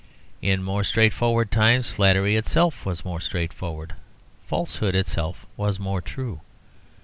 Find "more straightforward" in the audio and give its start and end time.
0.63-1.51